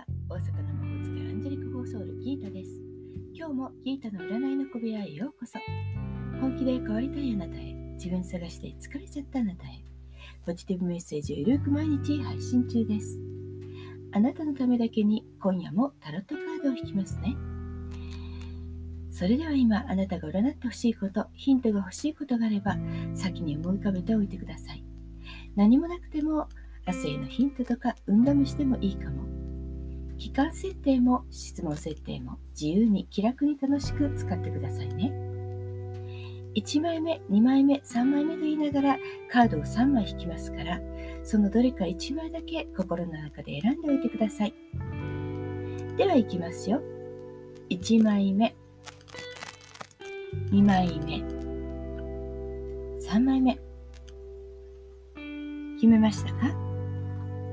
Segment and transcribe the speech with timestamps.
[0.00, 2.70] は大阪の魔法使いアンジェリック・ホーソウルギータです。
[3.34, 5.58] 今日もギータの占いの小部屋へようこそ。
[6.40, 9.84] 本気で変わりたいあなたへ自分探して疲れちゃったあなたへ
[10.46, 13.20] ポジティブメッセージをゆるく毎日配信中です。
[14.12, 17.36] あなたのためだけに今夜もタロットカードを引きますね。
[19.10, 22.78] それでは今あなたが占ってほしいことヒントが欲しいことがあれば
[23.12, 24.82] 先に思い浮かべておいてください。
[25.56, 26.48] 何もなくても
[26.86, 29.39] 明日へのヒントとか運試しでもいいかも。
[30.20, 35.10] 期間設定も質問設定も自由に気楽に楽しく使ってくださいね。
[36.54, 38.98] 1枚目、2枚目、3枚目と言いながら
[39.30, 40.78] カードを3枚引きますから、
[41.24, 44.52] そのどれか1枚だけ心の中で選んでおいてください。
[45.96, 46.82] では行きますよ。
[47.70, 48.54] 1枚目、
[50.50, 51.22] 2枚目、
[53.00, 53.58] 3枚目。
[55.76, 56.54] 決めましたか？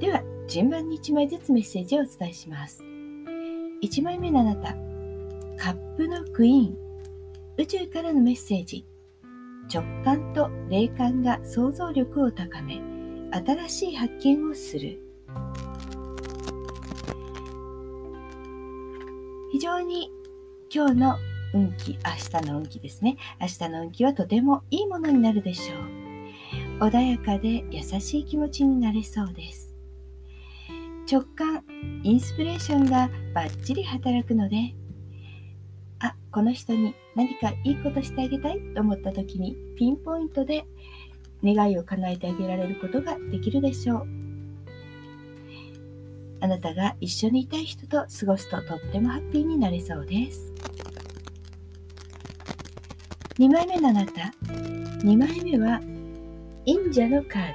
[0.00, 2.82] では順番に1枚ずつメッセージをお伝えします。
[3.82, 4.74] 1枚目のあなた、
[5.56, 6.76] カップのクイーン、
[7.56, 8.86] 宇宙からのメッセージ、
[9.72, 12.80] 直感と霊感が想像力を高め、
[13.32, 15.00] 新しい発見をする。
[19.52, 20.10] 非常に
[20.68, 21.16] 今日の
[21.54, 23.16] 運気、明日の運気ですね。
[23.40, 26.04] 明日の運気はとてもいいものになるでしょう。
[26.80, 29.63] 穏やかで優しい気持ちになれそうです。
[31.10, 31.62] 直感、
[32.02, 34.74] インスピレーションがバッチリ働くので、
[35.98, 40.64] あ、この人に何かいいことしてあげたいと思った時にピンポイントで
[41.42, 44.06] 願いを叶えてあげられることができるでしょう。
[46.40, 50.52] あなたが一緒にいたい人と過ごすととってもハッピーになれそうです。
[53.38, 54.32] 2枚目のあなた。
[55.02, 55.80] 2枚目は
[56.64, 57.48] 忍者のカー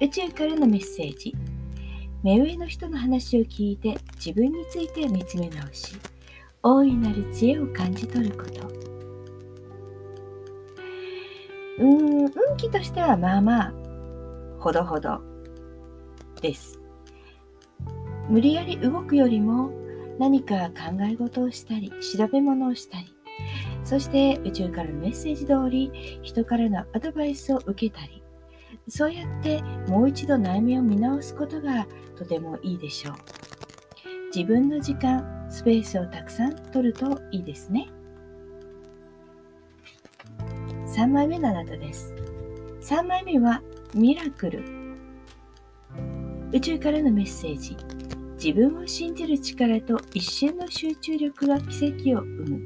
[0.00, 0.06] ド。
[0.06, 1.34] 宇宙からのメッセージ。
[2.22, 5.96] 目上の人の話を聞いて自分について見つめ直し
[6.62, 8.66] 大いなる知恵を感じ取ること。
[11.78, 13.72] うん運気としてはまあまあ
[14.58, 15.20] ほどほど
[16.40, 16.80] です。
[18.28, 19.70] 無理やり動くよりも
[20.18, 23.14] 何か考え事をしたり調べ物をしたり
[23.84, 28.22] そして宇宙からのメッセージ通り人からのアドバイスを受けたり
[28.88, 31.86] そうやってもう一度悩みを見直すことが
[32.16, 33.14] とてもいいでしょう。
[34.34, 37.88] 自分の時間、スペースをたくさん取るといいですね。
[40.86, 42.14] 3枚目のあなたです。
[42.80, 43.62] 3枚目は
[43.94, 44.62] ミラクル。
[46.52, 47.76] 宇宙からのメッセージ。
[48.42, 52.60] 自分を信じる力と一瞬の集中力が奇跡を生む。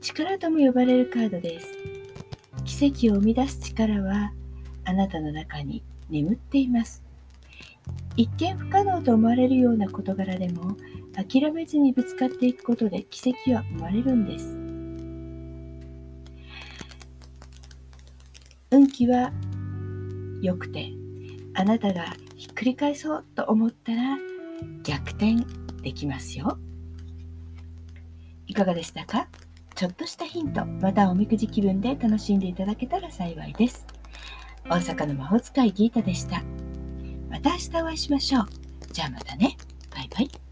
[0.00, 1.97] 力とも呼ばれるカードです。
[2.68, 4.30] 奇跡を生み出す力は
[4.84, 7.02] あなたの中に眠っています。
[8.16, 10.76] 一見不可能と思われるような事柄でも
[11.14, 14.46] 諦めずにぶつかっていくことで奇跡は生まれるんです。
[18.70, 19.32] 運気は
[20.42, 20.92] 良くて
[21.54, 24.18] あなたがひっくり返そうと思ったら
[24.82, 25.36] 逆転
[25.82, 26.58] できますよ。
[28.46, 29.26] いかがでしたか？
[29.78, 33.86] ちょっとしたヒント、またおみくじ気分で楽しんでいただけたら幸いです。
[34.64, 36.42] 大阪の魔法使いギータでした。
[37.30, 38.46] また明日お会いしましょう。
[38.92, 39.56] じゃあまたね。
[39.94, 40.47] バイバイ。